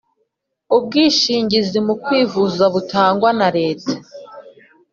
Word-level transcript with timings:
Ubwishingizi 0.75 1.79
mukwivuza 1.87 2.63
butangwa 2.73 3.29
na 3.39 3.47
leta 3.57 3.93